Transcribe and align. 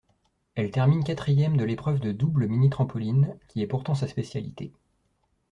Elle 0.55 0.71
termine 0.71 1.03
quatrième 1.03 1.57
de 1.57 1.63
l'épreuve 1.63 1.99
de 1.99 2.11
double 2.11 2.47
mini 2.47 2.71
trampoline, 2.71 3.37
qui 3.47 3.61
est 3.61 3.67
pourtant 3.67 3.93
sa 3.93 4.07
spécialité. 4.07 4.73